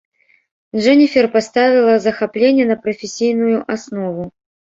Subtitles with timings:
[0.83, 4.23] Джэніфер паставіла захапленне на прафесійную аснову.